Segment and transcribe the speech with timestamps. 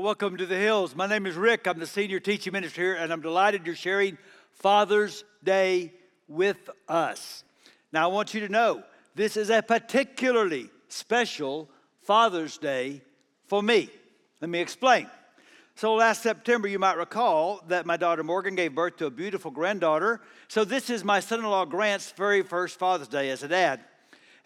[0.00, 0.94] Welcome to the Hills.
[0.94, 1.66] My name is Rick.
[1.66, 4.16] I'm the senior teaching minister here, and I'm delighted you're sharing
[4.52, 5.92] Father's Day
[6.28, 7.42] with us.
[7.92, 8.84] Now, I want you to know
[9.16, 11.68] this is a particularly special
[12.02, 13.02] Father's Day
[13.48, 13.90] for me.
[14.40, 15.08] Let me explain.
[15.74, 19.50] So, last September, you might recall that my daughter Morgan gave birth to a beautiful
[19.50, 20.20] granddaughter.
[20.46, 23.80] So, this is my son in law Grant's very first Father's Day as a dad.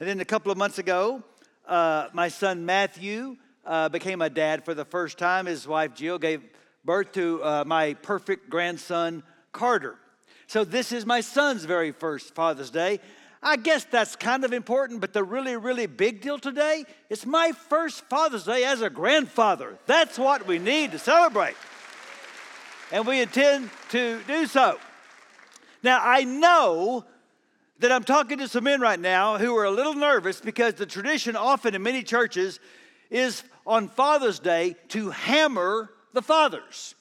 [0.00, 1.22] And then a couple of months ago,
[1.68, 5.46] uh, my son Matthew uh, became a dad for the first time.
[5.46, 6.42] His wife Jill gave
[6.84, 9.96] birth to uh, my perfect grandson Carter.
[10.46, 13.00] So this is my son's very first Father's Day.
[13.42, 17.52] I guess that's kind of important, but the really, really big deal today is my
[17.52, 19.78] first Father's Day as a grandfather.
[19.86, 21.56] That's what we need to celebrate.
[22.92, 24.78] And we intend to do so.
[25.82, 27.04] Now, I know
[27.80, 30.86] that I'm talking to some men right now who are a little nervous because the
[30.86, 32.60] tradition often in many churches
[33.12, 36.94] is on Father's Day to hammer the fathers.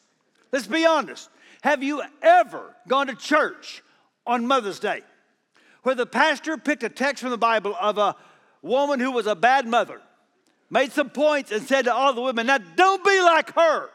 [0.51, 1.29] Let's be honest.
[1.61, 3.83] Have you ever gone to church
[4.27, 5.01] on Mother's Day
[5.83, 8.15] where the pastor picked a text from the Bible of a
[8.61, 10.01] woman who was a bad mother,
[10.69, 13.89] made some points, and said to all the women, Now don't be like her?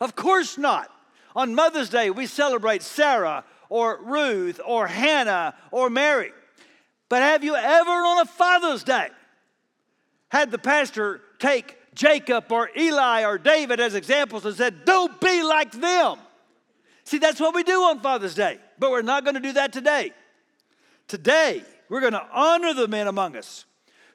[0.00, 0.90] Of course not.
[1.34, 6.32] On Mother's Day, we celebrate Sarah or Ruth or Hannah or Mary.
[7.08, 9.08] But have you ever on a Father's Day
[10.28, 15.42] had the pastor take Jacob or Eli or David as examples and said, Don't be
[15.42, 16.18] like them.
[17.04, 19.72] See, that's what we do on Father's Day, but we're not going to do that
[19.72, 20.12] today.
[21.08, 23.64] Today, we're going to honor the men among us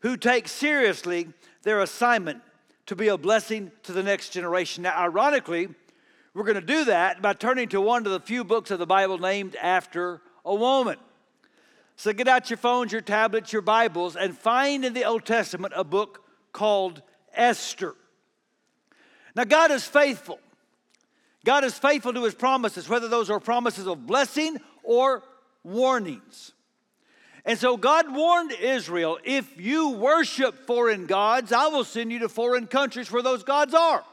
[0.02, 1.30] who take seriously
[1.64, 2.42] their assignment
[2.88, 4.84] to be a blessing to the next generation.
[4.84, 5.70] Now, ironically,
[6.34, 8.86] we're going to do that by turning to one of the few books of the
[8.86, 10.98] Bible named after a woman.
[11.96, 15.74] So get out your phones, your tablets, your Bibles, and find in the Old Testament
[15.76, 17.02] a book called
[17.34, 17.96] Esther.
[19.36, 20.40] Now, God is faithful.
[21.44, 25.24] God is faithful to his promises, whether those are promises of blessing or
[25.64, 26.54] warnings.
[27.46, 32.30] And so God warned Israel if you worship foreign gods, I will send you to
[32.30, 34.04] foreign countries where those gods are.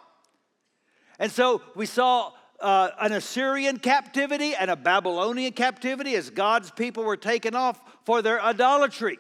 [1.19, 7.05] And so we saw uh, an Assyrian captivity and a Babylonian captivity as God's people
[7.05, 9.19] were taken off for their idolatry.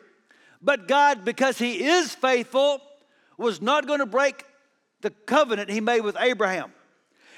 [0.62, 2.80] But God, because He is faithful,
[3.38, 4.44] was not going to break
[5.00, 6.72] the covenant he made with Abraham.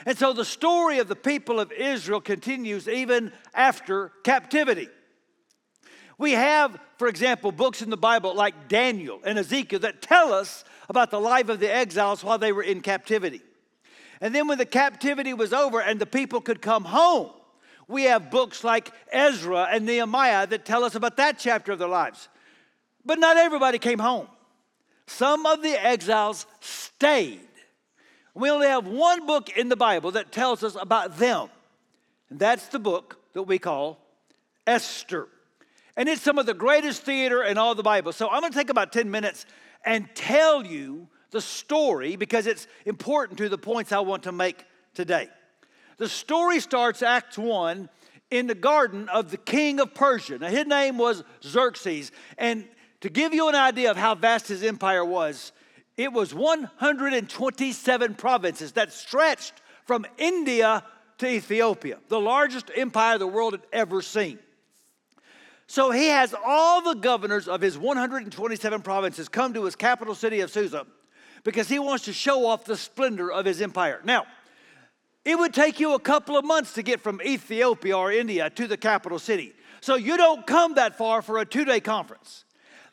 [0.06, 4.88] And so the story of the people of Israel continues even after captivity.
[6.16, 10.64] We have, for example, books in the Bible like Daniel and Ezekiel that tell us
[10.88, 13.42] about the life of the exiles while they were in captivity.
[14.20, 17.30] And then when the captivity was over and the people could come home,
[17.88, 21.88] we have books like Ezra and Nehemiah that tell us about that chapter of their
[21.88, 22.28] lives.
[23.04, 24.28] But not everybody came home.
[25.10, 27.40] Some of the exiles stayed.
[28.32, 31.48] We only have one book in the Bible that tells us about them,
[32.30, 33.98] and that's the book that we call
[34.66, 35.26] Esther.
[35.96, 38.12] And it's some of the greatest theater in all the Bible.
[38.12, 39.46] So I'm going to take about 10 minutes
[39.84, 44.64] and tell you the story because it's important to the points I want to make
[44.94, 45.28] today.
[45.98, 47.88] The story starts, Acts 1,
[48.30, 50.38] in the garden of the king of Persia.
[50.38, 52.64] Now, his name was Xerxes, and
[53.00, 55.52] to give you an idea of how vast his empire was,
[55.96, 60.84] it was 127 provinces that stretched from India
[61.18, 64.38] to Ethiopia, the largest empire the world had ever seen.
[65.66, 70.40] So he has all the governors of his 127 provinces come to his capital city
[70.40, 70.86] of Susa
[71.44, 74.00] because he wants to show off the splendor of his empire.
[74.04, 74.26] Now,
[75.24, 78.66] it would take you a couple of months to get from Ethiopia or India to
[78.66, 79.52] the capital city.
[79.80, 82.44] So you don't come that far for a two day conference.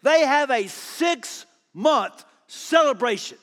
[0.08, 3.38] They have a six month celebration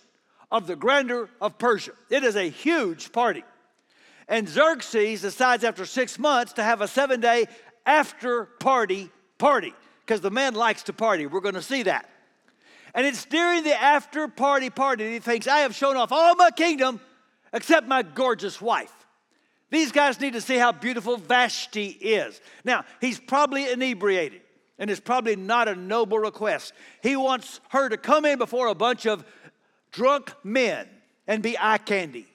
[0.50, 1.90] of the grandeur of Persia.
[2.08, 3.44] It is a huge party.
[4.28, 7.44] And Xerxes decides after six months to have a seven day
[7.84, 9.74] after party party
[10.06, 11.26] because the man likes to party.
[11.26, 12.08] We're going to see that.
[12.94, 16.34] And it's during the after party party that he thinks, I have shown off all
[16.34, 16.98] my kingdom
[17.52, 19.06] except my gorgeous wife.
[19.70, 22.40] These guys need to see how beautiful Vashti is.
[22.64, 24.40] Now, he's probably inebriated
[24.78, 26.72] and it's probably not a noble request.
[27.02, 29.24] He wants her to come in before a bunch of
[29.92, 30.88] drunk men
[31.26, 32.26] and be eye candy,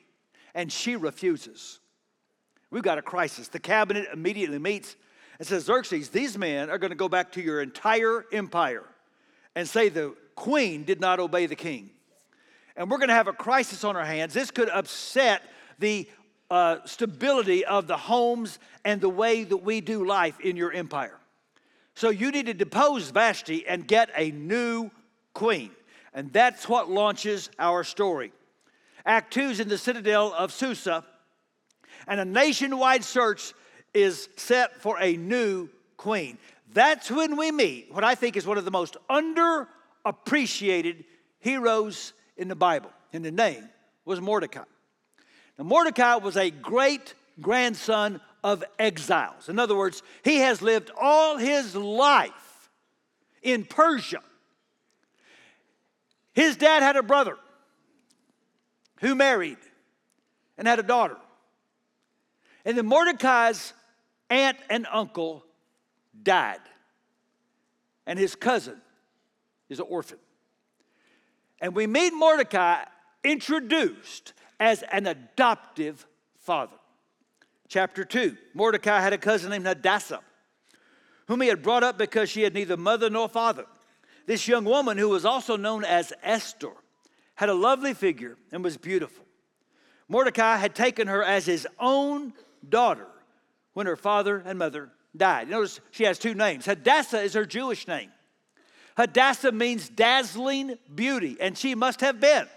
[0.53, 1.79] and she refuses.
[2.71, 3.47] We've got a crisis.
[3.47, 4.95] The cabinet immediately meets
[5.39, 8.85] and says, Xerxes, these men are going to go back to your entire empire
[9.55, 11.89] and say the queen did not obey the king.
[12.75, 14.33] And we're going to have a crisis on our hands.
[14.33, 15.43] This could upset
[15.79, 16.07] the
[16.49, 21.18] uh, stability of the homes and the way that we do life in your empire.
[21.99, 24.89] So you need to depose Vashti and get a new
[25.33, 25.71] queen.
[26.13, 28.31] And that's what launches our story.
[29.05, 31.03] Act 2 is in the citadel of Susa,
[32.07, 33.53] and a nationwide search
[33.93, 35.67] is set for a new
[35.97, 36.37] queen.
[36.73, 41.03] That's when we meet what I think is one of the most underappreciated
[41.39, 42.91] heroes in the Bible.
[43.11, 43.67] And the name
[44.05, 44.63] was Mordecai.
[45.57, 49.49] Now, Mordecai was a great grandson of exiles.
[49.49, 52.69] In other words, he has lived all his life
[53.41, 54.21] in Persia.
[56.33, 57.37] His dad had a brother
[59.01, 59.57] who married
[60.57, 61.17] and had a daughter.
[62.65, 63.73] And then Mordecai's
[64.29, 65.43] aunt and uncle
[66.21, 66.59] died,
[68.05, 68.79] and his cousin
[69.69, 70.19] is an orphan.
[71.61, 72.83] And we meet Mordecai
[73.23, 76.05] introduced as an adoptive
[76.39, 76.78] father.
[77.69, 80.21] Chapter 2 Mordecai had a cousin named Hadassah,
[81.27, 83.65] whom he had brought up because she had neither mother nor father.
[84.25, 86.73] This young woman, who was also known as Esther,
[87.35, 89.25] had a lovely figure and was beautiful.
[90.07, 92.33] Mordecai had taken her as his own
[92.67, 93.07] daughter
[93.73, 95.49] when her father and mother died.
[95.49, 96.65] Notice she has two names.
[96.65, 98.11] Hadassah is her Jewish name.
[98.97, 102.47] Hadassah means dazzling beauty, and she must have been.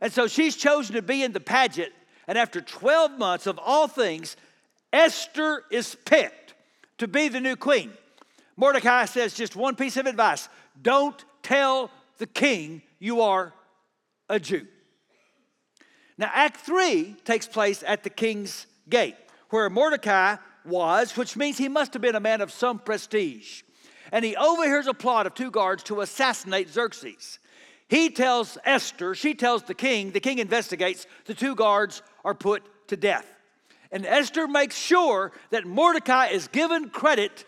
[0.00, 1.92] And so she's chosen to be in the pageant,
[2.26, 4.36] and after 12 months of all things,
[4.92, 6.54] Esther is picked
[6.98, 7.92] to be the new queen.
[8.56, 10.48] Mordecai says just one piece of advice
[10.80, 13.52] don't tell the king you are
[14.28, 14.66] a Jew.
[16.18, 19.16] Now, Act 3 takes place at the king's gate,
[19.48, 20.36] where Mordecai
[20.66, 23.62] was, which means he must have been a man of some prestige
[24.12, 27.38] and he overhears a plot of two guards to assassinate Xerxes.
[27.88, 32.62] He tells Esther, she tells the king, the king investigates, the two guards are put
[32.88, 33.26] to death.
[33.92, 37.44] And Esther makes sure that Mordecai is given credit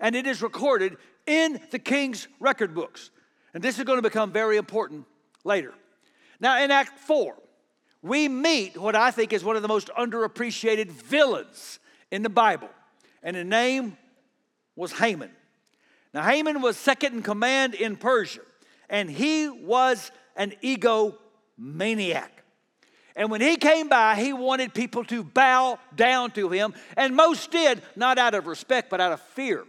[0.00, 3.10] and it is recorded in the king's record books.
[3.54, 5.06] And this is going to become very important
[5.44, 5.72] later.
[6.40, 7.36] Now, in Act 4,
[8.02, 11.78] we meet what I think is one of the most underappreciated villains
[12.10, 12.68] in the Bible,
[13.22, 13.96] and the name
[14.76, 15.30] was Haman.
[16.12, 18.42] Now, Haman was second in command in Persia,
[18.90, 22.28] and he was an egomaniac.
[23.16, 27.50] And when he came by, he wanted people to bow down to him, and most
[27.50, 29.64] did, not out of respect, but out of fear.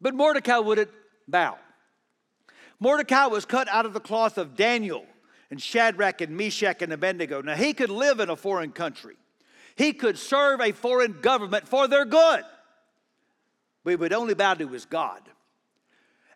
[0.00, 0.90] But Mordecai wouldn't
[1.28, 1.58] bow.
[2.78, 5.04] Mordecai was cut out of the cloth of Daniel
[5.50, 7.42] and Shadrach and Meshach and Abednego.
[7.42, 9.16] Now, he could live in a foreign country,
[9.76, 12.44] he could serve a foreign government for their good
[13.84, 15.22] we would only bow to his God.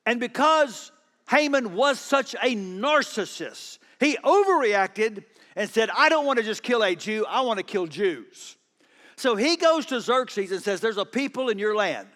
[0.06, 0.92] And because
[1.28, 5.24] Haman was such a narcissist, he overreacted
[5.56, 8.56] and said, I don't want to just kill a Jew, I want to kill Jews.
[9.16, 12.08] So he goes to Xerxes and says, There's a people in your land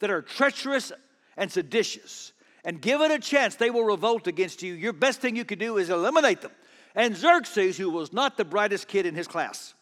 [0.00, 0.92] that are treacherous
[1.36, 2.32] and seditious.
[2.64, 4.74] And given a chance, they will revolt against you.
[4.74, 6.52] Your best thing you can do is eliminate them.
[6.94, 9.74] And Xerxes, who was not the brightest kid in his class,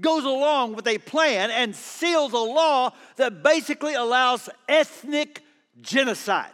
[0.00, 5.42] goes along with a plan and seals a law that basically allows ethnic
[5.80, 6.50] genocide.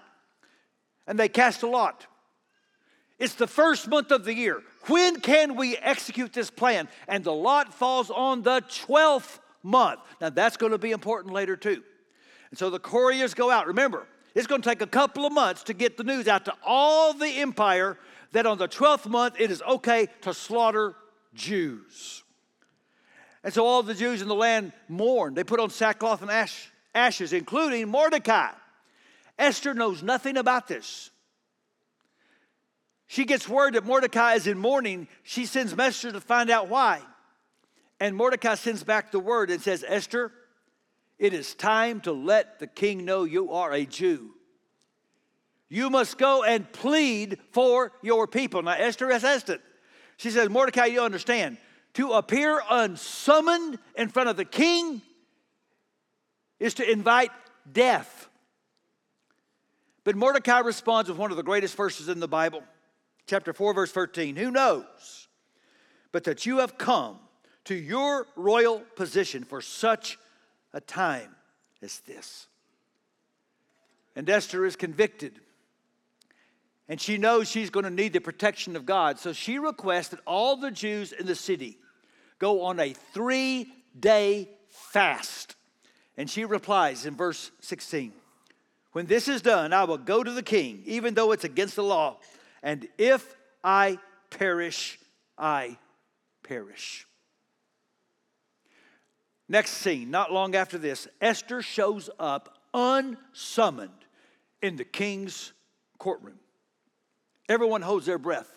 [1.07, 2.07] And they cast a lot.
[3.21, 4.63] It's the first month of the year.
[4.87, 6.89] When can we execute this plan?
[7.07, 10.01] And the lot falls on the 12th month.
[10.23, 11.83] Now, that's going to be important later, too.
[12.49, 13.67] And so the couriers go out.
[13.67, 16.55] Remember, it's going to take a couple of months to get the news out to
[16.65, 17.99] all the empire
[18.33, 20.95] that on the 12th month it is okay to slaughter
[21.35, 22.23] Jews.
[23.45, 25.37] And so all the Jews in the land mourned.
[25.37, 28.51] They put on sackcloth and ash, ashes, including Mordecai.
[29.39, 31.11] Esther knows nothing about this.
[33.11, 35.09] She gets word that Mordecai is in mourning.
[35.25, 37.01] She sends messengers to find out why.
[37.99, 40.31] And Mordecai sends back the word and says, Esther,
[41.19, 44.31] it is time to let the king know you are a Jew.
[45.69, 48.63] You must go and plead for your people.
[48.63, 49.61] Now, Esther has asked it.
[50.17, 51.57] She says, Mordecai, you understand
[51.95, 55.03] to appear unsummoned in front of the king
[56.61, 57.33] is to invite
[57.73, 58.29] death.
[60.05, 62.63] But Mordecai responds with one of the greatest verses in the Bible,
[63.31, 64.35] chapter 4, verse 13.
[64.37, 65.29] Who knows
[66.13, 67.17] but that you have come
[67.65, 70.19] to your royal position for such
[70.73, 71.37] a time
[71.81, 72.49] as this?
[74.17, 75.41] And Esther is convicted
[76.89, 79.21] and she knows she's going to need the protection of God.
[79.21, 81.79] So she requests that all the Jews in the city
[82.41, 85.55] go on a three day fast.
[86.17, 88.13] And she replies in verse 16
[88.91, 91.85] When this is done, I will go to the king, even though it's against the
[91.85, 92.19] law.
[92.63, 93.99] And if I
[94.31, 94.99] perish,
[95.39, 95.79] I
[96.43, 97.07] perish.
[99.49, 103.91] Next scene, not long after this, Esther shows up unsummoned
[104.63, 105.53] in the king's
[105.99, 106.39] courtroom.
[107.49, 108.49] Everyone holds their breath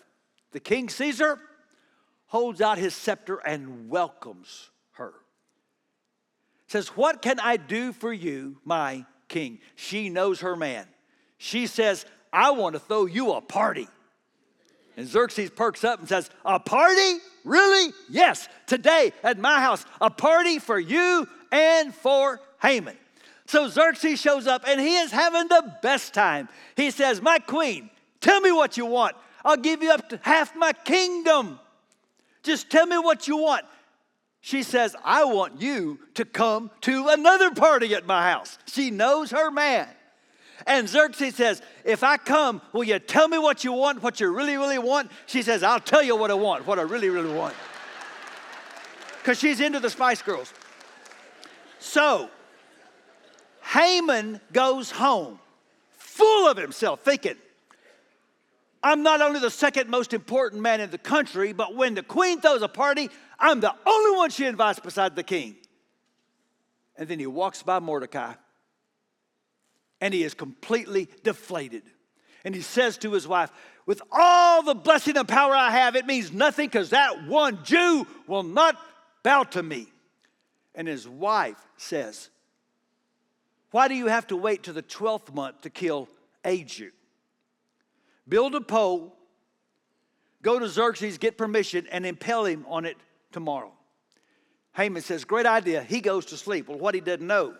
[0.52, 1.40] The king sees her,
[2.26, 5.14] holds out his scepter, and welcomes her.
[6.68, 9.58] Says, What can I do for you, my king?
[9.74, 10.86] She knows her man.
[11.38, 13.88] She says, I want to throw you a party.
[14.96, 17.18] And Xerxes perks up and says, A party?
[17.44, 17.92] Really?
[18.10, 22.96] Yes, today at my house, a party for you and for Haman.
[23.46, 26.48] So Xerxes shows up and he is having the best time.
[26.76, 29.16] He says, My queen, tell me what you want.
[29.44, 31.60] I'll give you up to half my kingdom.
[32.42, 33.64] Just tell me what you want.
[34.40, 38.58] She says, I want you to come to another party at my house.
[38.66, 39.88] She knows her man.
[40.66, 44.32] And Xerxes says, If I come, will you tell me what you want, what you
[44.32, 45.10] really, really want?
[45.26, 47.54] She says, I'll tell you what I want, what I really, really want.
[49.18, 50.52] Because she's into the Spice Girls.
[51.78, 52.30] So,
[53.62, 55.38] Haman goes home
[55.90, 57.36] full of himself, thinking,
[58.82, 62.40] I'm not only the second most important man in the country, but when the queen
[62.40, 63.08] throws a party,
[63.38, 65.56] I'm the only one she invites beside the king.
[66.96, 68.34] And then he walks by Mordecai
[70.04, 71.82] and he is completely deflated.
[72.44, 73.50] And he says to his wife,
[73.86, 78.06] With all the blessing and power I have, it means nothing because that one Jew
[78.26, 78.76] will not
[79.22, 79.86] bow to me.
[80.74, 82.28] And his wife says,
[83.70, 86.10] Why do you have to wait to the 12th month to kill
[86.44, 86.90] a Jew?
[88.28, 89.16] Build a pole,
[90.42, 92.98] go to Xerxes, get permission, and impale him on it
[93.32, 93.72] tomorrow.
[94.76, 95.82] Haman says, Great idea.
[95.82, 96.68] He goes to sleep.
[96.68, 97.54] Well, what he doesn't know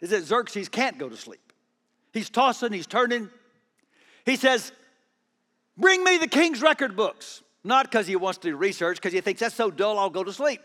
[0.00, 1.40] is that Xerxes can't go to sleep.
[2.14, 3.28] He's tossing, he's turning.
[4.24, 4.72] He says,
[5.76, 7.42] Bring me the king's record books.
[7.64, 10.22] Not because he wants to do research, because he thinks that's so dull, I'll go
[10.22, 10.60] to sleep.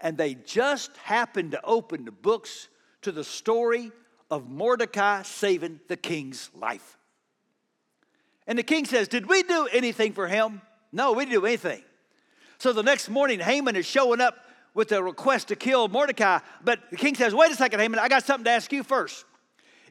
[0.00, 2.68] And they just happened to open the books
[3.02, 3.92] to the story
[4.28, 6.98] of Mordecai saving the king's life.
[8.48, 10.62] And the king says, Did we do anything for him?
[10.90, 11.84] No, we didn't do anything.
[12.58, 14.36] So the next morning, Haman is showing up
[14.74, 16.40] with a request to kill Mordecai.
[16.64, 19.26] But the king says, Wait a second, Haman, I got something to ask you first.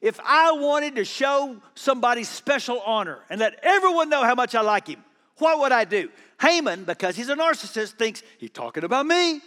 [0.01, 4.61] If I wanted to show somebody special honor and let everyone know how much I
[4.61, 5.03] like him,
[5.37, 6.09] what would I do?
[6.41, 9.41] Haman, because he's a narcissist, thinks he's talking about me.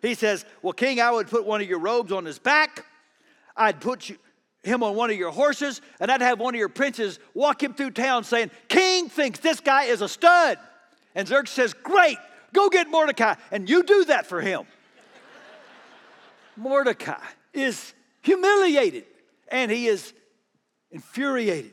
[0.00, 2.86] He says, Well, King, I would put one of your robes on his back.
[3.56, 4.16] I'd put you,
[4.62, 7.74] him on one of your horses, and I'd have one of your princes walk him
[7.74, 10.58] through town saying, King thinks this guy is a stud.
[11.14, 12.18] And Xerxes says, Great,
[12.54, 14.64] go get Mordecai, and you do that for him.
[16.56, 17.20] Mordecai
[17.52, 19.04] is humiliated
[19.54, 20.12] and he is
[20.90, 21.72] infuriated.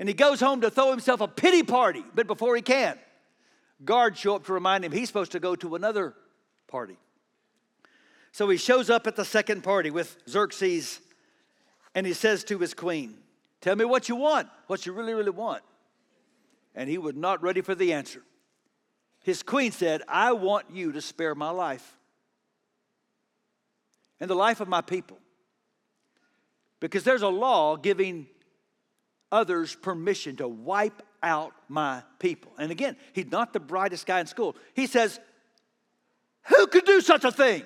[0.00, 2.98] And he goes home to throw himself a pity party, but before he can,
[3.84, 6.12] guards show up to remind him he's supposed to go to another
[6.66, 6.98] party.
[8.32, 11.00] So he shows up at the second party with Xerxes
[11.94, 13.16] and he says to his queen,
[13.60, 15.62] Tell me what you want, what you really, really want.
[16.74, 18.22] And he was not ready for the answer.
[19.22, 21.96] His queen said, I want you to spare my life
[24.18, 25.18] and the life of my people.
[26.80, 28.26] Because there's a law giving
[29.32, 32.52] others permission to wipe out my people.
[32.58, 34.56] And again, he's not the brightest guy in school.
[34.74, 35.18] He says,
[36.46, 37.64] Who could do such a thing?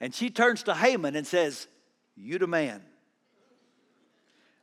[0.00, 1.68] And she turns to Haman and says,
[2.16, 2.82] You the man.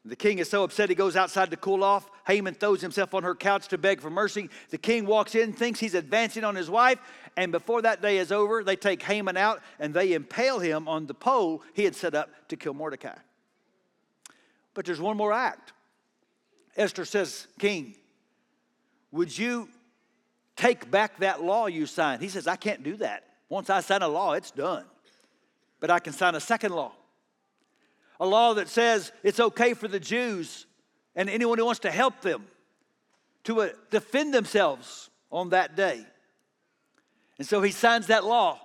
[0.06, 2.10] The king is so upset he goes outside to cool off.
[2.28, 4.50] Haman throws himself on her couch to beg for mercy.
[4.70, 7.00] The king walks in, thinks he's advancing on his wife,
[7.38, 11.08] and before that day is over, they take Haman out and they impale him on
[11.08, 13.16] the pole he had set up to kill Mordecai.
[14.74, 15.72] But there's one more act.
[16.76, 17.96] Esther says, King,
[19.12, 19.70] would you
[20.58, 22.22] take back that law you signed?
[22.22, 23.24] He says, I can't do that.
[23.48, 24.84] Once I sign a law, it's done.
[25.80, 26.92] But I can sign a second law
[28.20, 30.66] a law that says it's okay for the Jews
[31.16, 32.46] and anyone who wants to help them
[33.46, 36.06] to uh, defend themselves on that day.
[37.38, 38.60] And so he signs that law.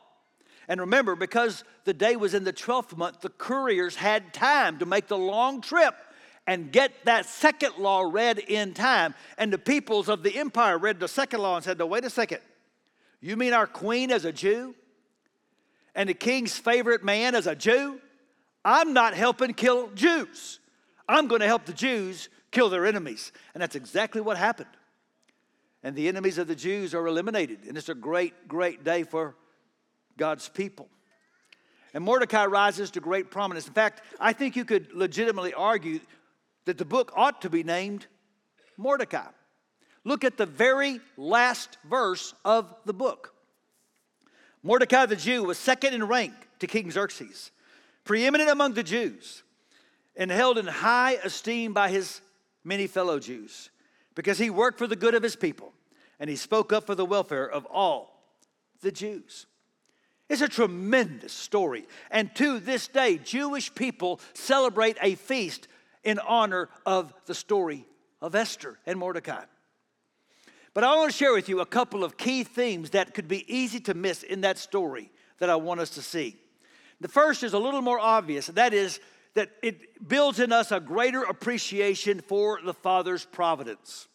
[0.68, 4.86] And remember, because the day was in the 12th month, the couriers had time to
[4.86, 5.94] make the long trip
[6.46, 9.14] and get that second law read in time.
[9.38, 12.10] And the peoples of the empire read the second law and said, No, wait a
[12.10, 12.40] second.
[13.20, 14.74] You mean our queen is a Jew?
[15.94, 18.00] And the king's favorite man is a Jew?
[18.70, 20.60] I'm not helping kill Jews.
[21.08, 23.32] I'm going to help the Jews kill their enemies.
[23.54, 24.68] And that's exactly what happened.
[25.82, 27.60] And the enemies of the Jews are eliminated.
[27.66, 29.34] And it's a great, great day for
[30.18, 30.86] God's people.
[31.94, 33.66] And Mordecai rises to great prominence.
[33.66, 36.00] In fact, I think you could legitimately argue
[36.66, 38.06] that the book ought to be named
[38.76, 39.28] Mordecai.
[40.04, 43.32] Look at the very last verse of the book.
[44.62, 47.50] Mordecai the Jew was second in rank to King Xerxes
[48.08, 49.42] preeminent among the Jews,
[50.16, 52.22] and held in high esteem by his
[52.64, 53.68] many fellow Jews.
[54.18, 55.72] because he worked for the good of his people
[56.18, 58.20] and he spoke up for the welfare of all
[58.80, 59.46] the Jews.
[60.28, 61.86] It's a tremendous story.
[62.10, 65.68] And to this day, Jewish people celebrate a feast
[66.02, 67.86] in honor of the story
[68.20, 69.44] of Esther and Mordecai.
[70.74, 73.44] But I want to share with you a couple of key themes that could be
[73.46, 76.40] easy to miss in that story that I want us to see.
[77.00, 79.00] The first is a little more obvious, that is
[79.34, 84.08] that it builds in us a greater appreciation for the Father's providence.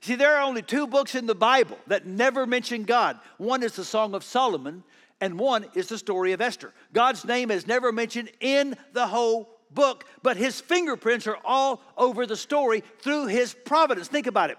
[0.00, 3.18] See, there are only two books in the Bible that never mention God.
[3.38, 4.84] One is the Song of Solomon,
[5.20, 6.72] and one is the story of Esther.
[6.92, 12.26] God's name is never mentioned in the whole book, but his fingerprints are all over
[12.26, 14.08] the story through his providence.
[14.08, 14.58] Think about it.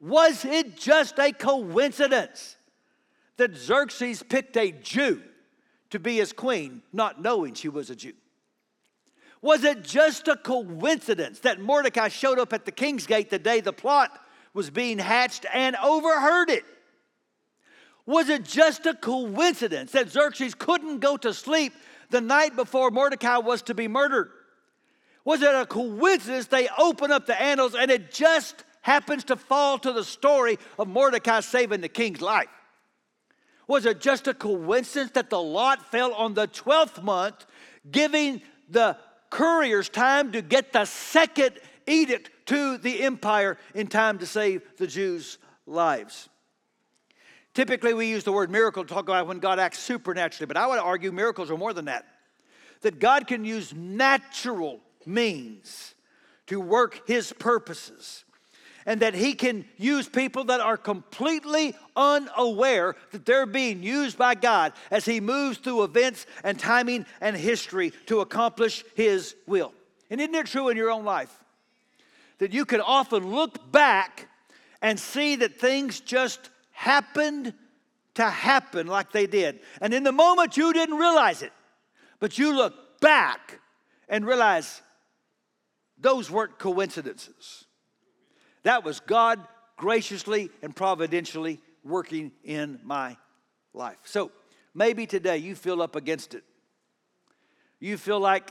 [0.00, 2.56] Was it just a coincidence
[3.36, 5.22] that Xerxes picked a Jew
[5.90, 8.14] to be his queen, not knowing she was a Jew?
[9.42, 13.60] Was it just a coincidence that Mordecai showed up at the king's gate the day
[13.60, 14.10] the plot
[14.54, 16.64] was being hatched and overheard it?
[18.06, 21.74] Was it just a coincidence that Xerxes couldn't go to sleep
[22.10, 24.30] the night before Mordecai was to be murdered?
[25.24, 29.76] Was it a coincidence they open up the annals and it just happens to fall
[29.78, 32.48] to the story of Mordecai saving the king's life?
[33.66, 37.46] Was it just a coincidence that the lot fell on the 12th month,
[37.90, 38.96] giving the
[39.30, 44.86] couriers time to get the second edict to the empire in time to save the
[44.86, 46.28] Jews' lives?
[47.54, 50.66] Typically, we use the word miracle to talk about when God acts supernaturally, but I
[50.66, 52.04] would argue miracles are more than that.
[52.82, 55.94] That God can use natural means
[56.48, 58.25] to work his purposes
[58.86, 64.36] and that he can use people that are completely unaware that they're being used by
[64.36, 69.74] God as he moves through events and timing and history to accomplish his will.
[70.08, 71.36] And isn't it true in your own life
[72.38, 74.28] that you can often look back
[74.80, 77.52] and see that things just happened
[78.14, 79.58] to happen like they did?
[79.80, 81.52] And in the moment you didn't realize it,
[82.20, 83.58] but you look back
[84.08, 84.80] and realize
[85.98, 87.65] those weren't coincidences.
[88.66, 89.38] That was God
[89.76, 93.16] graciously and providentially working in my
[93.72, 93.98] life.
[94.02, 94.32] So
[94.74, 96.42] maybe today you feel up against it.
[97.78, 98.50] You feel like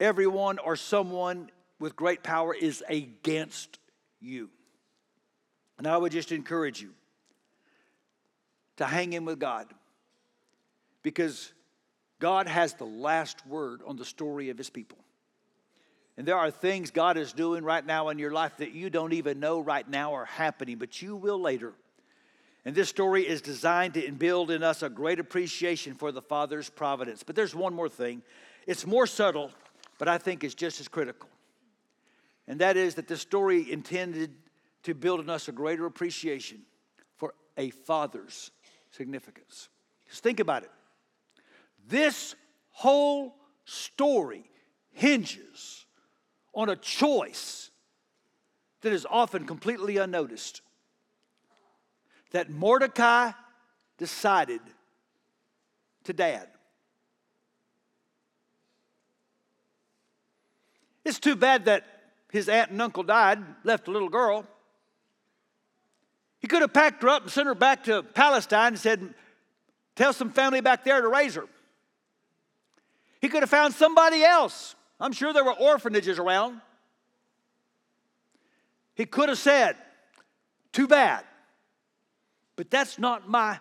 [0.00, 3.78] everyone or someone with great power is against
[4.18, 4.50] you.
[5.78, 6.90] And I would just encourage you
[8.78, 9.68] to hang in with God
[11.04, 11.52] because
[12.18, 14.98] God has the last word on the story of his people.
[16.20, 19.14] And there are things God is doing right now in your life that you don't
[19.14, 21.72] even know right now are happening, but you will later.
[22.66, 26.68] And this story is designed to build in us a great appreciation for the Father's
[26.68, 27.22] providence.
[27.22, 28.20] But there's one more thing.
[28.66, 29.50] It's more subtle,
[29.96, 31.30] but I think it's just as critical.
[32.46, 34.34] And that is that this story intended
[34.82, 36.60] to build in us a greater appreciation
[37.16, 38.50] for a father's
[38.90, 39.70] significance.
[40.10, 40.70] Just think about it.
[41.88, 42.34] This
[42.72, 44.44] whole story
[44.92, 45.79] hinges
[46.54, 47.70] on a choice
[48.82, 50.62] that is often completely unnoticed.
[52.32, 53.32] That Mordecai
[53.98, 54.60] decided
[56.04, 56.48] to dad.
[61.04, 61.84] It's too bad that
[62.30, 64.46] his aunt and uncle died, left a little girl.
[66.38, 69.14] He could have packed her up and sent her back to Palestine and said,
[69.96, 71.46] Tell some family back there to raise her.
[73.20, 76.60] He could have found somebody else I'm sure there were orphanages around.
[78.94, 79.76] He could have said,
[80.72, 81.24] Too bad.
[82.56, 83.58] But that's not my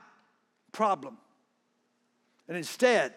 [0.73, 1.17] problem.
[2.47, 3.13] And instead,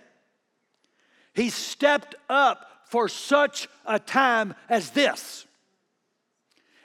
[1.34, 5.46] he stepped up for such a time as this.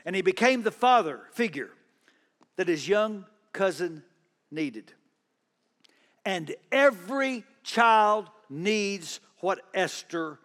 [0.06, 1.70] And he became the father figure
[2.56, 4.04] that his young cousin
[4.50, 4.94] needed.
[6.26, 10.40] And every child needs what Esther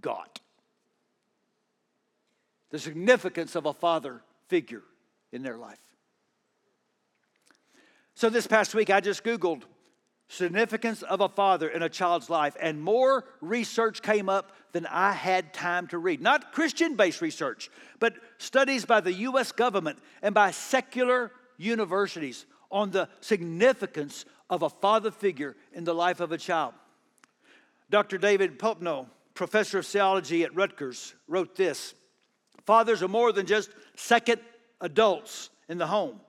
[0.00, 0.40] got.
[2.70, 4.82] The significance of a father figure
[5.32, 5.80] in their life.
[8.14, 9.62] So this past week, I just Googled
[10.30, 15.10] significance of a father in a child's life, and more research came up than I
[15.12, 16.20] had time to read.
[16.20, 22.92] Not Christian based research, but studies by the US government and by secular universities on
[22.92, 26.74] the significance of a father figure in the life of a child.
[27.90, 28.16] Dr.
[28.16, 29.06] David Popenoe
[29.40, 31.94] professor of theology at Rutgers, wrote this
[32.66, 34.38] Fathers are more than just second
[34.82, 36.20] adults in the home.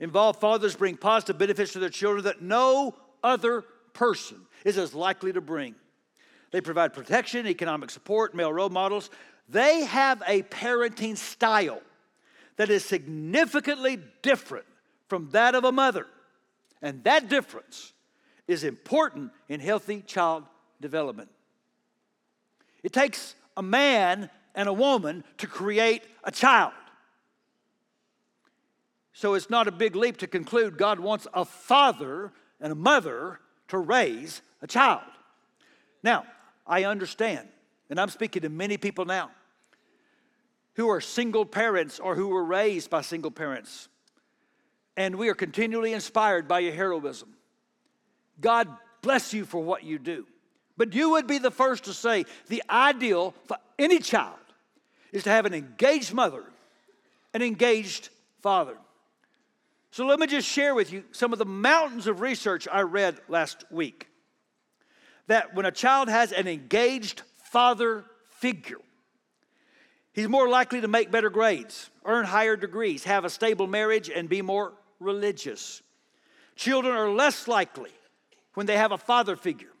[0.00, 5.32] Involved fathers bring positive benefits to their children that no other person is as likely
[5.32, 5.76] to bring.
[6.50, 9.08] They provide protection, economic support, male role models.
[9.48, 11.80] They have a parenting style
[12.56, 14.66] that is significantly different
[15.06, 16.08] from that of a mother.
[16.82, 17.92] And that difference
[18.48, 20.42] is important in healthy child
[20.80, 21.30] development.
[22.88, 26.72] It takes a man and a woman to create a child.
[29.12, 33.40] So it's not a big leap to conclude God wants a father and a mother
[33.68, 35.02] to raise a child.
[36.02, 36.24] Now,
[36.66, 37.48] I understand,
[37.90, 39.32] and I'm speaking to many people now
[40.76, 43.90] who are single parents or who were raised by single parents.
[44.96, 47.34] And we are continually inspired by your heroism.
[48.40, 48.66] God
[49.02, 50.26] bless you for what you do.
[50.78, 54.38] But you would be the first to say the ideal for any child
[55.12, 56.44] is to have an engaged mother,
[57.34, 58.08] an engaged
[58.40, 58.76] father.
[59.90, 63.18] So let me just share with you some of the mountains of research I read
[63.28, 64.06] last week.
[65.26, 68.04] That when a child has an engaged father
[68.38, 68.78] figure,
[70.12, 74.28] he's more likely to make better grades, earn higher degrees, have a stable marriage, and
[74.28, 75.82] be more religious.
[76.54, 77.90] Children are less likely,
[78.54, 79.72] when they have a father figure,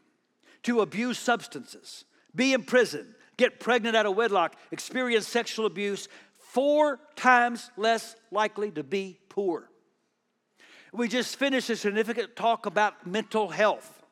[0.64, 6.98] to abuse substances, be in prison, get pregnant out of wedlock, experience sexual abuse, four
[7.16, 9.70] times less likely to be poor.
[10.92, 14.02] We just finished a significant talk about mental health.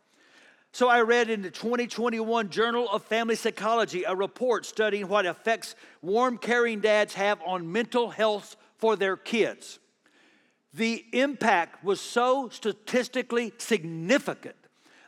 [0.73, 5.75] So I read in the 2021 Journal of Family Psychology a report studying what effects
[6.03, 9.79] warm, caring dads have on mental health for their kids.
[10.75, 14.57] The impact was so statistically significant,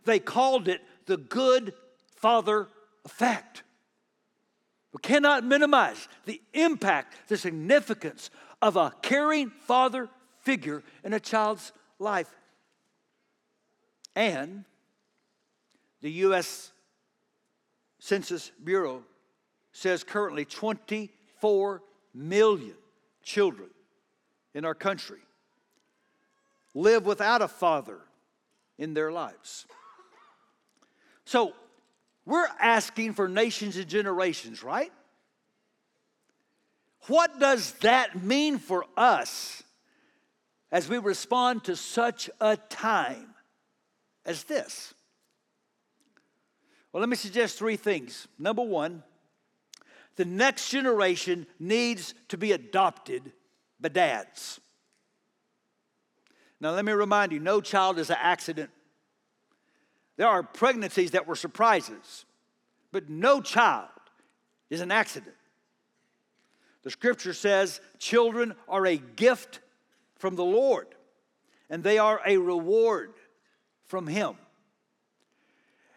[0.07, 1.75] they called it the good
[2.15, 2.69] father
[3.05, 3.65] effect.
[4.93, 8.31] We cannot minimize the impact, the significance
[8.63, 10.09] of a caring father
[10.43, 12.31] figure in a child's life.
[14.15, 14.65] And
[16.01, 16.73] the U.S.
[17.99, 19.03] Census Bureau
[19.73, 21.83] says currently 24
[22.15, 22.75] million
[23.23, 23.71] children
[24.55, 25.21] in our country
[26.75, 27.99] live without a father
[28.79, 29.67] in their lives.
[31.29, 31.53] So
[32.25, 34.91] we're asking for nations and generations, right?
[37.07, 39.63] What does that mean for us
[40.73, 43.35] as we respond to such a time
[44.25, 44.95] as this?
[46.95, 48.27] Well, let me suggest three things.
[48.39, 49.03] Number one,
[50.17, 53.33] the next generation needs to be adopted
[53.79, 54.61] by dads.
[56.59, 58.71] Now, let me remind you no child is an accident.
[60.19, 62.27] There are pregnancies that were surprises,
[62.91, 63.89] but no child
[64.69, 65.37] is an accident.
[66.83, 69.61] The scripture says children are a gift
[70.17, 70.89] from the Lord,
[71.71, 73.15] and they are a reward
[73.87, 74.35] from Him.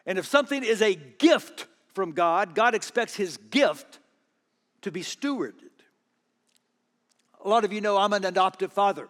[0.05, 3.97] And if something is a gift from God, God expects His gift
[4.83, 5.69] to be stewarded.
[7.43, 9.07] A lot of you know I'm an adoptive father.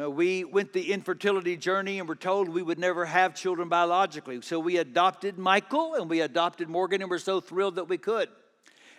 [0.00, 4.40] Uh, we went the infertility journey and were told we would never have children biologically.
[4.40, 8.28] So we adopted Michael and we adopted Morgan, and we're so thrilled that we could.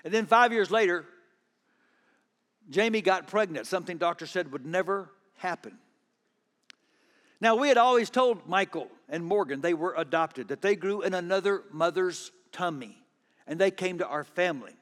[0.03, 1.06] And then five years later,
[2.69, 5.77] Jamie got pregnant, something doctor said would never happen.
[7.41, 11.13] Now, we had always told Michael and Morgan they were adopted, that they grew in
[11.13, 12.97] another mother's tummy,
[13.47, 14.75] and they came to our family.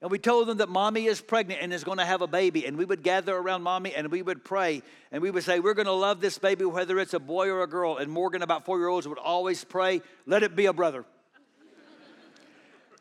[0.00, 2.66] And we told them that mommy is pregnant and is going to have a baby.
[2.66, 4.82] And we would gather around mommy and we would pray.
[5.10, 7.62] And we would say, We're going to love this baby, whether it's a boy or
[7.62, 7.96] a girl.
[7.96, 11.04] And Morgan, about four year olds, would always pray, Let it be a brother.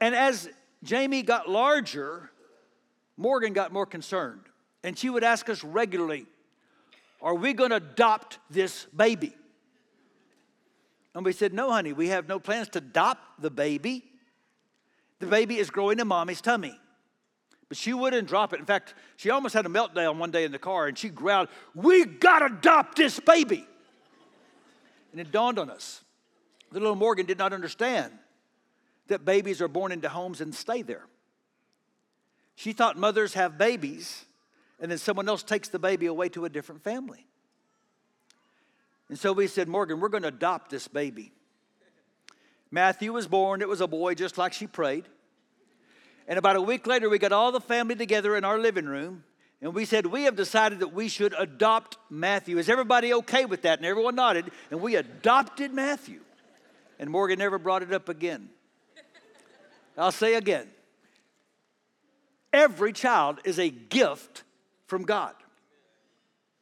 [0.01, 0.49] and as
[0.83, 2.31] Jamie got larger,
[3.15, 4.41] Morgan got more concerned.
[4.83, 6.25] And she would ask us regularly,
[7.21, 9.35] Are we going to adopt this baby?
[11.13, 14.03] And we said, No, honey, we have no plans to adopt the baby.
[15.19, 16.79] The baby is growing in mommy's tummy.
[17.69, 18.59] But she wouldn't drop it.
[18.59, 21.49] In fact, she almost had a meltdown one day in the car and she growled,
[21.75, 23.65] We gotta adopt this baby.
[25.11, 26.01] And it dawned on us.
[26.71, 28.11] The little Morgan did not understand
[29.07, 31.05] that babies are born into homes and stay there.
[32.55, 34.25] She thought mothers have babies
[34.79, 37.25] and then someone else takes the baby away to a different family.
[39.09, 41.31] And so we said, Morgan, we're gonna adopt this baby.
[42.69, 45.05] Matthew was born, it was a boy just like she prayed.
[46.27, 49.23] And about a week later, we got all the family together in our living room
[49.61, 52.57] and we said, We have decided that we should adopt Matthew.
[52.57, 53.79] Is everybody okay with that?
[53.79, 56.21] And everyone nodded, and we adopted Matthew.
[56.99, 58.49] And Morgan never brought it up again.
[59.97, 60.67] I'll say again
[62.53, 64.43] every child is a gift
[64.85, 65.33] from God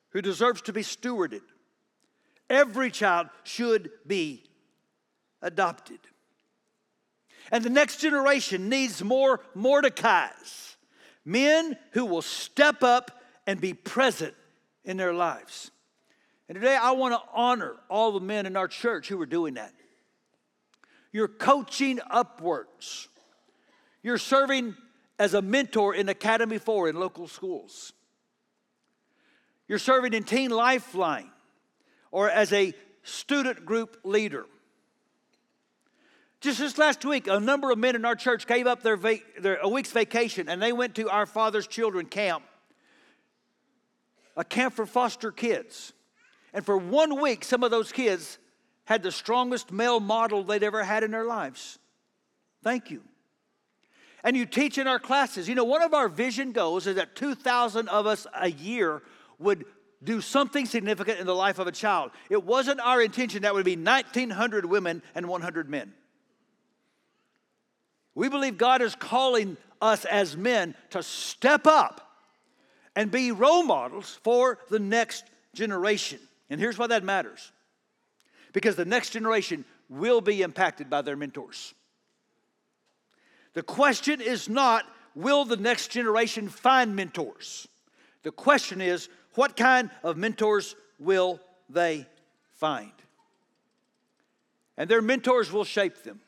[0.09, 1.41] who deserves to be stewarded.
[2.49, 4.43] Every child should be
[5.41, 5.99] adopted.
[7.51, 10.75] And the next generation needs more Mordecais,
[11.23, 14.33] Men who will step up and be present
[14.83, 15.71] in their lives.
[16.47, 19.55] And today I want to honor all the men in our church who are doing
[19.55, 19.73] that.
[21.11, 23.07] You're coaching upwards.
[24.03, 24.75] You're serving
[25.17, 27.93] as a mentor in Academy 4 in local schools.
[29.67, 31.31] You're serving in Teen Lifeline
[32.11, 34.45] or as a student group leader.
[36.45, 39.17] Just this last week, a number of men in our church gave up their, va-
[39.39, 42.43] their a week's vacation and they went to our Father's Children camp,
[44.37, 45.91] a camp for foster kids.
[46.53, 48.37] And for one week, some of those kids
[48.83, 51.79] had the strongest male model they'd ever had in their lives.
[52.63, 53.01] Thank you.
[54.23, 55.49] And you teach in our classes.
[55.49, 59.01] You know, one of our vision goals is that 2,000 of us a year
[59.39, 59.65] would
[60.03, 62.11] do something significant in the life of a child.
[62.29, 65.95] It wasn't our intention that would be 1,900 women and 100 men.
[68.15, 72.01] We believe God is calling us as men to step up
[72.95, 76.19] and be role models for the next generation.
[76.49, 77.51] And here's why that matters
[78.53, 81.73] because the next generation will be impacted by their mentors.
[83.53, 87.67] The question is not, will the next generation find mentors?
[88.23, 92.07] The question is, what kind of mentors will they
[92.53, 92.91] find?
[94.77, 96.21] And their mentors will shape them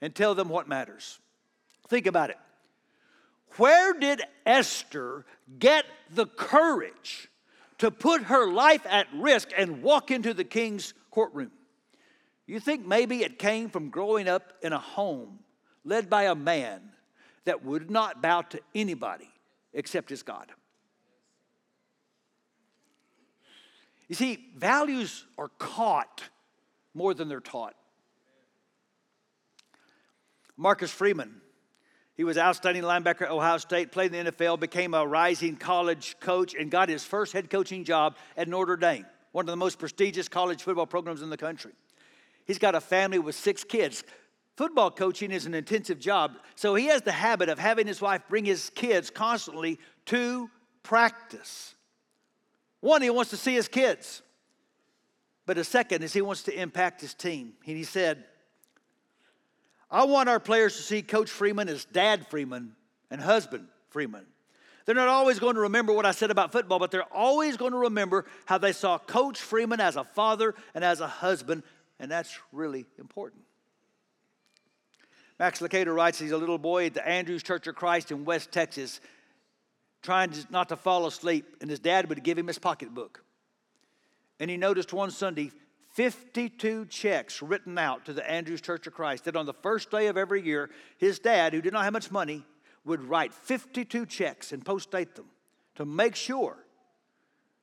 [0.00, 1.18] and tell them what matters.
[1.88, 2.38] Think about it.
[3.56, 5.24] Where did Esther
[5.58, 7.28] get the courage
[7.78, 11.52] to put her life at risk and walk into the king's courtroom?
[12.46, 15.40] You think maybe it came from growing up in a home
[15.84, 16.80] led by a man
[17.44, 19.30] that would not bow to anybody
[19.72, 20.50] except his God?
[24.08, 26.22] You see, values are caught
[26.94, 27.74] more than they're taught.
[30.56, 31.40] Marcus Freeman,
[32.16, 36.16] he was outstanding linebacker at Ohio State, played in the NFL, became a rising college
[36.18, 39.78] coach, and got his first head coaching job at Notre Dame, one of the most
[39.78, 41.72] prestigious college football programs in the country.
[42.46, 44.02] He's got a family with six kids.
[44.56, 48.22] Football coaching is an intensive job, so he has the habit of having his wife
[48.28, 50.48] bring his kids constantly to
[50.82, 51.74] practice.
[52.80, 54.22] One, he wants to see his kids,
[55.44, 57.52] but a second is he wants to impact his team.
[57.66, 58.24] And he said,
[59.96, 62.76] I want our players to see Coach Freeman as Dad Freeman
[63.10, 64.26] and husband Freeman.
[64.84, 67.72] They're not always going to remember what I said about football, but they're always going
[67.72, 71.62] to remember how they saw Coach Freeman as a father and as a husband,
[71.98, 73.42] and that's really important.
[75.38, 78.52] Max Lucado writes he's a little boy at the Andrews Church of Christ in West
[78.52, 79.00] Texas,
[80.02, 83.24] trying not to fall asleep, and his dad would give him his pocketbook.
[84.40, 85.52] And he noticed one Sunday
[85.96, 90.08] 52 checks written out to the Andrews Church of Christ that on the first day
[90.08, 92.44] of every year, his dad, who did not have much money,
[92.84, 95.24] would write 52 checks and post date them
[95.76, 96.58] to make sure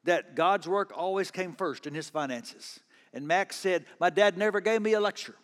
[0.06, 2.80] that God's work always came first in his finances.
[3.14, 5.36] And Max said, My dad never gave me a lecture,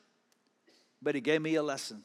[0.99, 2.04] but he gave me a lesson.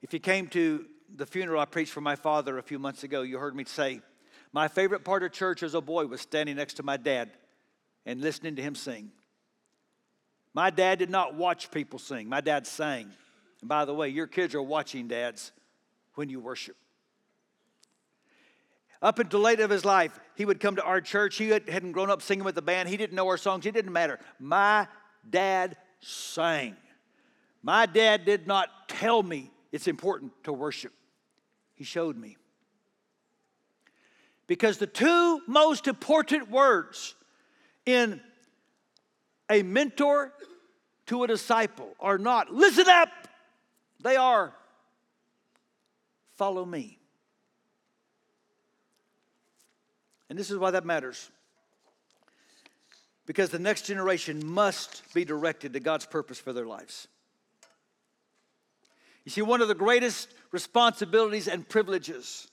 [0.00, 3.22] If you came to the funeral I preached for my father a few months ago,
[3.22, 4.00] you heard me say,
[4.52, 7.32] My favorite part of church as a boy was standing next to my dad
[8.06, 9.10] and listening to him sing.
[10.54, 13.10] My dad did not watch people sing, my dad sang.
[13.60, 15.52] And by the way, your kids are watching dads
[16.14, 16.76] when you worship.
[19.02, 21.36] Up until late of his life, he would come to our church.
[21.36, 22.88] He hadn't grown up singing with the band.
[22.88, 23.66] He didn't know our songs.
[23.66, 24.18] It didn't matter.
[24.40, 24.88] My
[25.28, 26.76] dad sang.
[27.62, 30.92] My dad did not tell me it's important to worship.
[31.74, 32.38] He showed me.
[34.46, 37.14] Because the two most important words
[37.86, 38.20] in
[39.48, 40.32] a mentor
[41.06, 43.08] to a disciple are not listen up,
[44.02, 44.52] they are
[46.36, 46.98] follow me.
[50.28, 51.30] And this is why that matters.
[53.26, 57.08] Because the next generation must be directed to God's purpose for their lives.
[59.24, 62.48] You see, one of the greatest responsibilities and privileges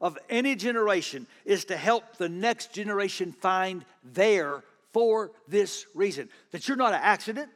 [0.00, 4.62] of any generation is to help the next generation find their
[4.98, 7.48] for this reason that you're not an accident,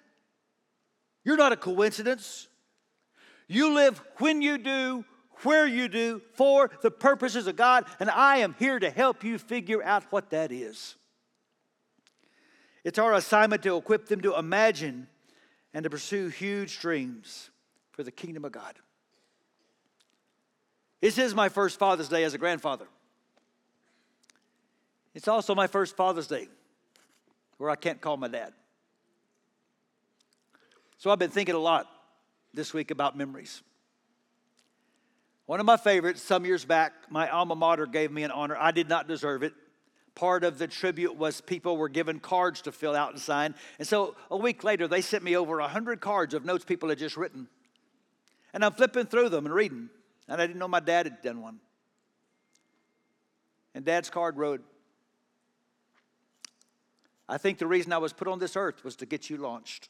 [1.24, 2.46] you're not a coincidence.
[3.48, 5.04] You live when you do,
[5.42, 9.38] where you do, for the purposes of God, and I am here to help you
[9.38, 10.94] figure out what that is.
[12.84, 15.08] It's our assignment to equip them to imagine
[15.74, 17.50] and to pursue huge dreams
[17.90, 18.76] for the kingdom of God.
[21.00, 22.86] This is my first Father's Day as a grandfather.
[25.12, 26.46] It's also my first Father's Day
[27.62, 28.52] where I can't call my dad.
[30.98, 31.86] So I've been thinking a lot
[32.52, 33.62] this week about memories.
[35.46, 38.56] One of my favorites, some years back, my alma mater gave me an honor.
[38.58, 39.52] I did not deserve it.
[40.16, 43.54] Part of the tribute was people were given cards to fill out and sign.
[43.78, 46.98] And so a week later, they sent me over 100 cards of notes people had
[46.98, 47.46] just written.
[48.52, 49.88] And I'm flipping through them and reading.
[50.26, 51.60] And I didn't know my dad had done one.
[53.72, 54.64] And dad's card wrote,
[57.32, 59.88] I think the reason I was put on this earth was to get you launched.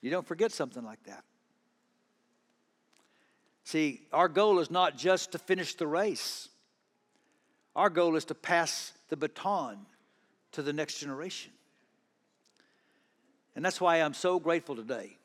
[0.00, 1.22] You don't forget something like that.
[3.64, 6.48] See, our goal is not just to finish the race,
[7.76, 9.76] our goal is to pass the baton
[10.52, 11.52] to the next generation.
[13.54, 15.18] And that's why I'm so grateful today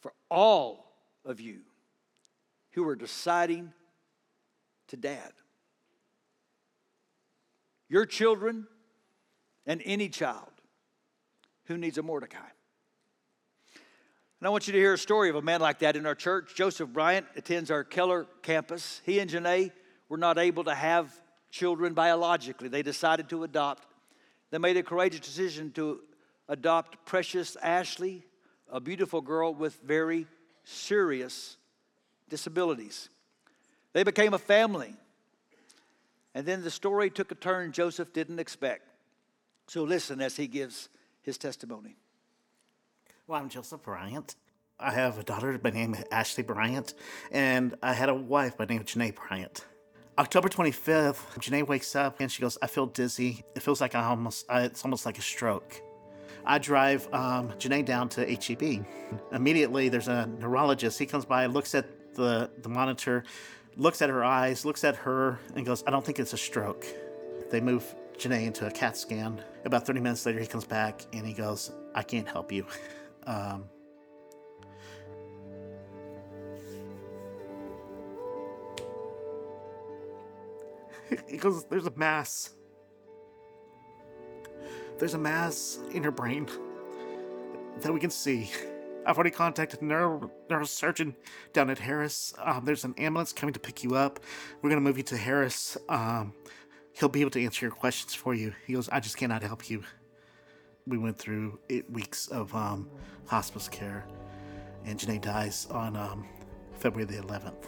[0.00, 0.94] for all
[1.26, 1.58] of you
[2.70, 3.74] who are deciding
[4.88, 5.32] to dad.
[7.92, 8.66] Your children
[9.66, 10.48] and any child
[11.66, 12.38] who needs a Mordecai.
[14.40, 16.14] And I want you to hear a story of a man like that in our
[16.14, 16.54] church.
[16.54, 19.02] Joseph Bryant attends our Keller campus.
[19.04, 19.72] He and Janae
[20.08, 21.12] were not able to have
[21.50, 22.68] children biologically.
[22.68, 23.86] They decided to adopt.
[24.50, 26.00] They made a courageous decision to
[26.48, 28.24] adopt Precious Ashley,
[28.70, 30.26] a beautiful girl with very
[30.64, 31.58] serious
[32.30, 33.10] disabilities.
[33.92, 34.96] They became a family.
[36.34, 38.88] And then the story took a turn Joseph didn't expect.
[39.66, 40.88] So listen as he gives
[41.22, 41.96] his testimony.
[43.26, 44.34] Well, I'm Joseph Bryant.
[44.80, 46.94] I have a daughter by name Ashley Bryant,
[47.30, 49.64] and I had a wife by name Janae Bryant.
[50.18, 53.44] October 25th, Janae wakes up and she goes, I feel dizzy.
[53.54, 55.80] It feels like I almost, I, it's almost like a stroke.
[56.44, 58.84] I drive um, Janae down to HEB.
[59.32, 60.98] Immediately, there's a neurologist.
[60.98, 63.24] He comes by, looks at the, the monitor,
[63.76, 66.86] looks at her eyes, looks at her, and goes, I don't think it's a stroke.
[67.50, 69.42] They move Janae into a CAT scan.
[69.64, 72.66] About 30 minutes later, he comes back and he goes, I can't help you.
[73.24, 73.66] Um,
[81.28, 82.50] he goes, There's a mass.
[84.98, 86.48] There's a mass in her brain
[87.80, 88.50] that we can see.
[89.06, 91.14] I've already contacted a neuro, neurosurgeon
[91.52, 92.34] down at Harris.
[92.38, 94.20] Um, there's an ambulance coming to pick you up.
[94.60, 95.76] We're going to move you to Harris.
[95.88, 96.32] Um,
[96.92, 98.52] he'll be able to answer your questions for you.
[98.66, 99.82] He goes, I just cannot help you.
[100.86, 102.88] We went through eight weeks of um,
[103.26, 104.04] hospice care,
[104.84, 106.26] and Janae dies on um,
[106.78, 107.66] February the 11th.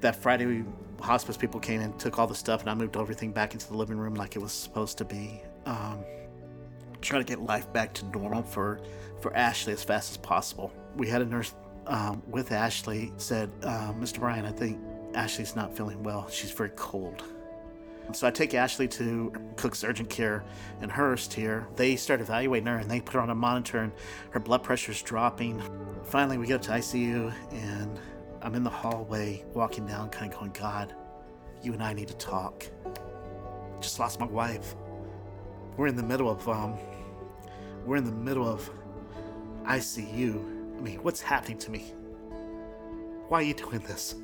[0.00, 0.64] That Friday, we,
[1.00, 3.76] hospice people came and took all the stuff, and I moved everything back into the
[3.76, 5.42] living room like it was supposed to be.
[7.02, 8.80] Trying to get life back to normal for,
[9.20, 10.72] for Ashley as fast as possible.
[10.96, 11.54] We had a nurse
[11.86, 14.20] um, with Ashley said, uh, Mr.
[14.20, 14.78] Bryan, I think
[15.14, 16.28] Ashley's not feeling well.
[16.30, 17.22] She's very cold.
[18.12, 20.44] So I take Ashley to Cook's urgent care
[20.82, 21.66] in Hurst here.
[21.76, 23.92] They start evaluating her and they put her on a monitor and
[24.30, 25.62] her blood pressure is dropping.
[26.04, 28.00] Finally, we go to ICU and
[28.42, 30.94] I'm in the hallway walking down, kind of going, God,
[31.62, 32.66] you and I need to talk.
[33.80, 34.74] Just lost my wife.
[35.76, 36.76] We're in the middle of, um,
[37.86, 38.68] we're in the middle of
[39.64, 40.78] ICU.
[40.78, 41.92] I mean, what's happening to me?
[43.28, 44.16] Why are you doing this?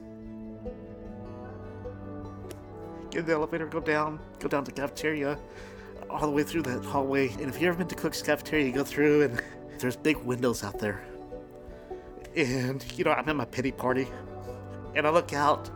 [3.11, 5.39] get in the elevator, go down, go down to cafeteria,
[6.11, 7.29] all the way through that hallway.
[7.29, 9.43] And if you've ever been to Cook's cafeteria, you go through and
[9.79, 11.05] there's big windows out there.
[12.37, 14.09] And, you know, I'm at my pity party.
[14.95, 15.71] And I look out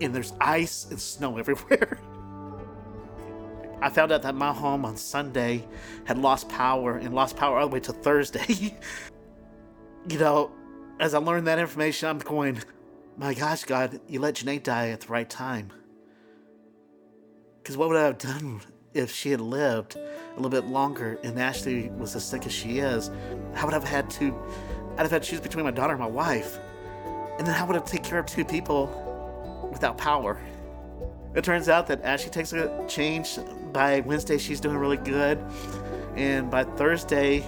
[0.00, 1.98] and there's ice and snow everywhere.
[3.82, 5.66] I found out that my home on Sunday
[6.04, 8.76] had lost power and lost power all the way to Thursday.
[10.08, 10.50] you know,
[10.98, 12.62] as I learned that information, I'm going,
[13.16, 15.70] my gosh, God, you let Janae die at the right time.
[17.62, 18.62] Because what would I have done
[18.94, 22.78] if she had lived a little bit longer and Ashley was as sick as she
[22.78, 23.10] is?
[23.54, 24.34] How would I have had to?
[24.92, 26.58] I'd have had to choose between my daughter and my wife.
[27.38, 30.40] And then how would I take care of two people without power?
[31.36, 33.38] It turns out that Ashley takes a change.
[33.70, 35.38] By Wednesday, she's doing really good.
[36.16, 37.44] And by Thursday,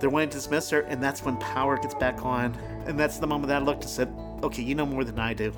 [0.00, 2.56] they're wanting to dismiss her, and that's when power gets back on.
[2.86, 4.10] And that's the moment that I looked and said,
[4.42, 5.52] okay, you know more than I do.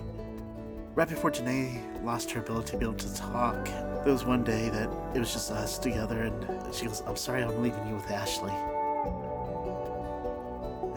[0.96, 4.68] Right before Janae lost her ability to be able to talk, there was one day
[4.70, 8.10] that it was just us together, and she goes, I'm sorry I'm leaving you with
[8.10, 8.50] Ashley.
[8.50, 8.60] I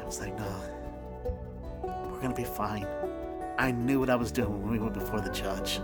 [0.04, 0.52] was like, no,
[2.10, 2.88] we're gonna be fine.
[3.60, 5.80] I knew what I was doing when we went before the judge.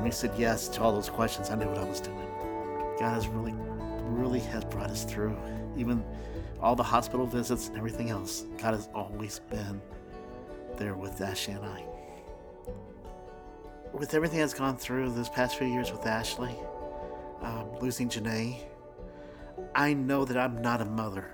[0.00, 1.50] And we said yes to all those questions.
[1.50, 2.26] I knew what I was doing.
[2.98, 3.54] God has really,
[4.08, 5.36] really has brought us through.
[5.76, 6.02] Even
[6.60, 8.46] all the hospital visits and everything else.
[8.58, 9.80] God has always been
[10.76, 11.84] there with Ashley and I
[13.92, 16.54] with everything that's gone through this past few years with Ashley,
[17.42, 18.56] um, losing Janae,
[19.74, 21.30] I know that I'm not a mother.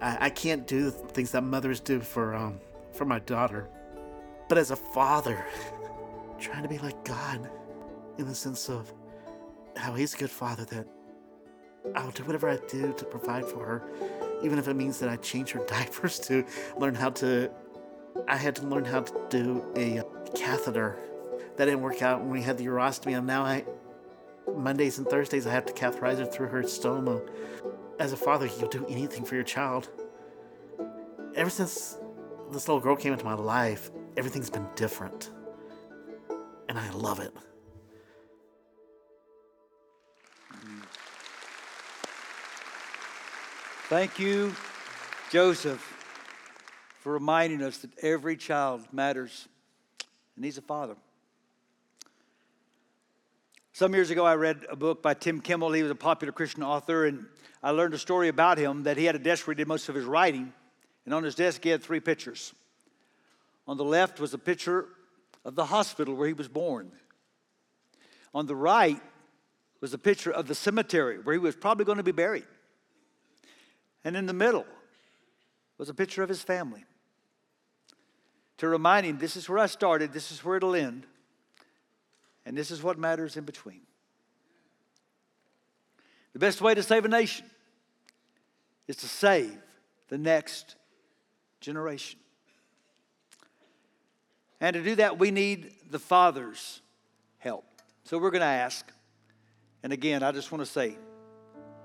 [0.00, 2.60] I, I can't do the things that mothers do for um
[2.92, 3.68] for my daughter.
[4.48, 5.44] But as a father,
[6.38, 7.50] trying to be like God
[8.18, 8.92] in the sense of
[9.76, 10.86] how he's a good father that
[11.94, 13.82] I'll do whatever I do to provide for her,
[14.42, 16.44] even if it means that I change her diapers to
[16.76, 17.50] learn how to.
[18.26, 20.02] I had to learn how to do a
[20.34, 20.98] catheter.
[21.56, 23.64] That didn't work out when we had the urostomy, and now I
[24.56, 27.20] Mondays and Thursdays I have to catheterize her through her stoma.
[27.98, 29.88] As a father, you'll do anything for your child.
[31.34, 31.98] Ever since
[32.50, 35.30] this little girl came into my life, everything's been different.
[36.68, 37.32] And I love it.
[43.88, 44.54] Thank you,
[45.30, 45.80] Joseph,
[47.00, 49.48] for reminding us that every child matters
[50.36, 50.94] and he's a father.
[53.72, 55.72] Some years ago, I read a book by Tim Kimmel.
[55.72, 57.24] He was a popular Christian author, and
[57.62, 59.88] I learned a story about him that he had a desk where he did most
[59.88, 60.52] of his writing,
[61.06, 62.52] and on his desk, he had three pictures.
[63.66, 64.86] On the left was a picture
[65.44, 66.92] of the hospital where he was born.
[68.34, 69.00] On the right
[69.80, 72.46] was a picture of the cemetery where he was probably going to be buried.
[74.04, 74.66] And in the middle
[75.76, 76.84] was a picture of his family
[78.58, 81.06] to remind him this is where I started, this is where it'll end,
[82.44, 83.82] and this is what matters in between.
[86.32, 87.46] The best way to save a nation
[88.86, 89.56] is to save
[90.08, 90.76] the next
[91.60, 92.18] generation.
[94.60, 96.80] And to do that, we need the Father's
[97.38, 97.64] help.
[98.04, 98.90] So we're going to ask,
[99.82, 100.96] and again, I just want to say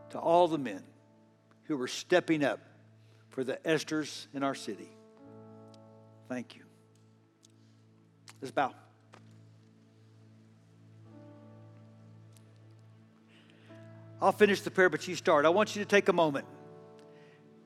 [0.09, 0.83] to all the men
[1.65, 2.59] who are stepping up
[3.29, 4.89] for the Esthers in our city,
[6.29, 6.63] thank you.
[8.41, 8.73] Let's bow.
[14.21, 15.45] I'll finish the prayer, but you start.
[15.45, 16.45] I want you to take a moment.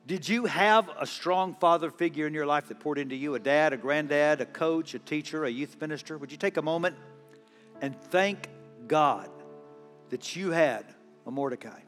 [0.08, 3.34] Did you have a strong father figure in your life that poured into you?
[3.34, 6.16] A dad, a granddad, a coach, a teacher, a youth minister?
[6.16, 6.96] Would you take a moment
[7.82, 8.48] and thank
[8.86, 9.28] God
[10.08, 10.86] that you had
[11.26, 11.80] a Mordecai?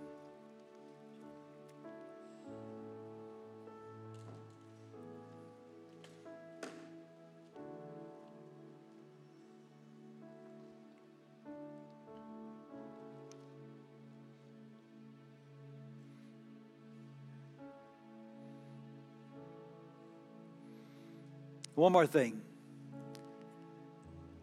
[21.80, 22.42] One more thing.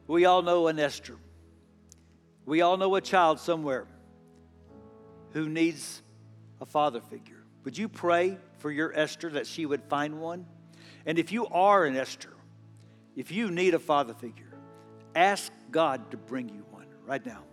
[0.07, 1.17] We all know an Esther.
[2.47, 3.85] We all know a child somewhere
[5.33, 6.01] who needs
[6.59, 7.43] a father figure.
[7.63, 10.47] Would you pray for your Esther that she would find one?
[11.05, 12.33] And if you are an Esther,
[13.15, 14.57] if you need a father figure,
[15.13, 17.43] ask God to bring you one right now.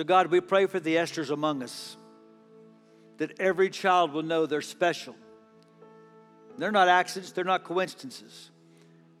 [0.00, 1.94] So, God, we pray for the Esthers among us,
[3.18, 5.14] that every child will know they're special.
[6.56, 8.50] They're not accidents, they're not coincidences.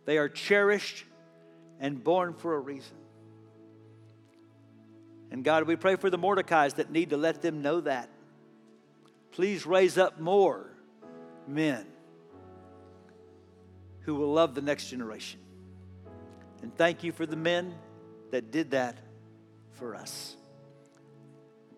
[0.06, 1.04] They are cherished
[1.80, 2.96] and born for a reason.
[5.30, 8.08] And God, we pray for the Mordecais that need to let them know that.
[9.32, 10.66] Please raise up more
[11.46, 11.84] men
[14.00, 15.40] who will love the next generation.
[16.62, 17.74] And thank you for the men
[18.30, 18.96] that did that
[19.74, 20.38] for us.